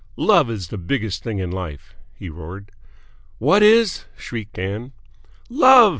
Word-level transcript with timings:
"Love 0.17 0.49
is 0.49 0.69
the 0.69 0.79
biggest 0.79 1.21
thing 1.21 1.37
in 1.37 1.51
life!" 1.51 1.93
he 2.15 2.27
roared. 2.27 2.71
"What 3.37 3.61
is?" 3.61 4.05
shrieked 4.17 4.57
Ann. 4.57 4.93
"Love!" 5.47 5.89